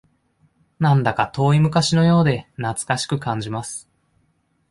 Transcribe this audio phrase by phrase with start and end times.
[0.79, 3.87] なんだか遠い昔のようで懐かしく感じます